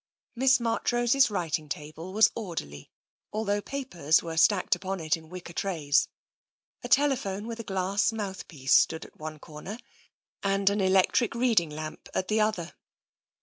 [0.35, 2.89] Miss Marchrose's writing table was orderly,
[3.35, 6.07] al though papers were stacked upon it in wicker trays.
[6.83, 9.77] A telephone with a glass mouthpiece stood at one corner
[10.41, 12.73] and an electric reading lamp at the other.